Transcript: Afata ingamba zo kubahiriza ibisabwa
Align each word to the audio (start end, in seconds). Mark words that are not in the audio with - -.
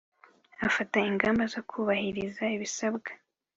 Afata 0.67 0.97
ingamba 1.11 1.43
zo 1.53 1.61
kubahiriza 1.69 2.43
ibisabwa 2.55 3.11